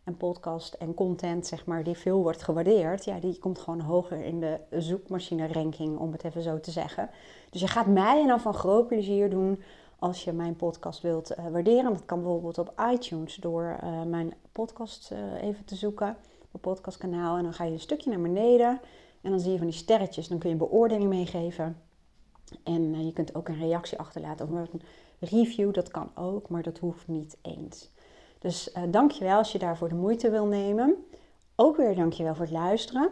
en 0.05 0.17
podcast 0.17 0.73
en 0.73 0.93
content, 0.93 1.47
zeg 1.47 1.65
maar, 1.65 1.83
die 1.83 1.97
veel 1.97 2.21
wordt 2.21 2.43
gewaardeerd, 2.43 3.05
ja, 3.05 3.19
die 3.19 3.39
komt 3.39 3.59
gewoon 3.59 3.79
hoger 3.79 4.23
in 4.23 4.39
de 4.39 4.59
zoekmachine 4.69 5.47
ranking, 5.47 5.97
om 5.97 6.11
het 6.11 6.23
even 6.23 6.41
zo 6.41 6.59
te 6.59 6.71
zeggen. 6.71 7.09
Dus 7.49 7.61
je 7.61 7.67
gaat 7.67 7.87
mij 7.87 8.25
dan 8.25 8.39
van 8.39 8.53
groot 8.53 8.87
plezier 8.87 9.29
doen 9.29 9.61
als 9.99 10.23
je 10.23 10.31
mijn 10.31 10.55
podcast 10.55 11.01
wilt 11.01 11.31
uh, 11.31 11.47
waarderen. 11.47 11.93
Dat 11.93 12.05
kan 12.05 12.21
bijvoorbeeld 12.21 12.57
op 12.57 12.73
iTunes 12.91 13.35
door 13.35 13.79
uh, 13.83 14.03
mijn 14.03 14.33
podcast 14.51 15.11
uh, 15.11 15.43
even 15.43 15.65
te 15.65 15.75
zoeken, 15.75 16.17
mijn 16.51 16.61
podcastkanaal. 16.61 17.37
En 17.37 17.43
dan 17.43 17.53
ga 17.53 17.63
je 17.63 17.71
een 17.71 17.79
stukje 17.79 18.09
naar 18.09 18.21
beneden 18.21 18.79
en 19.21 19.29
dan 19.29 19.39
zie 19.39 19.51
je 19.51 19.57
van 19.57 19.67
die 19.67 19.75
sterretjes. 19.75 20.27
Dan 20.27 20.37
kun 20.37 20.49
je 20.49 20.55
een 20.55 20.67
beoordeling 20.67 21.09
meegeven. 21.09 21.81
En 22.63 23.05
je 23.05 23.13
kunt 23.13 23.35
ook 23.35 23.47
een 23.47 23.59
reactie 23.59 23.99
achterlaten 23.99 24.45
of 24.45 24.51
een 24.51 24.81
review, 25.19 25.73
dat 25.73 25.91
kan 25.91 26.09
ook, 26.15 26.49
maar 26.49 26.63
dat 26.63 26.77
hoeft 26.77 27.07
niet 27.07 27.37
eens. 27.41 27.89
Dus 28.45 28.69
uh, 28.77 28.83
dankjewel 28.89 29.37
als 29.37 29.51
je 29.51 29.59
daarvoor 29.59 29.89
de 29.89 29.95
moeite 29.95 30.29
wil 30.29 30.45
nemen. 30.45 31.05
Ook 31.55 31.77
weer 31.77 31.95
dankjewel 31.95 32.35
voor 32.35 32.45
het 32.45 32.53
luisteren. 32.53 33.09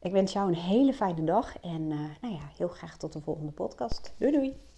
Ik 0.00 0.12
wens 0.12 0.32
jou 0.32 0.48
een 0.48 0.54
hele 0.54 0.92
fijne 0.92 1.24
dag 1.24 1.58
en 1.60 1.80
uh, 1.90 1.98
nou 2.20 2.34
ja, 2.34 2.50
heel 2.56 2.68
graag 2.68 2.96
tot 2.96 3.12
de 3.12 3.20
volgende 3.20 3.52
podcast. 3.52 4.14
Doei 4.18 4.32
doei! 4.32 4.69